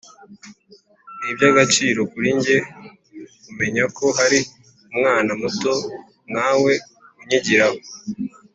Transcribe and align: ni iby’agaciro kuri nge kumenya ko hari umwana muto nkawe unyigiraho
ni 1.19 1.25
iby’agaciro 1.31 1.99
kuri 2.11 2.29
nge 2.37 2.55
kumenya 3.43 3.83
ko 3.97 4.05
hari 4.19 4.39
umwana 4.93 5.31
muto 5.41 5.73
nkawe 6.31 6.73
unyigiraho 7.19 7.77